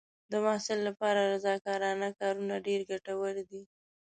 د 0.31 0.33
محصل 0.45 0.79
لپاره 0.87 1.21
رضاکارانه 1.33 2.07
کارونه 2.19 2.55
ډېر 2.67 2.81
ګټور 2.91 3.35
دي. 3.49 3.61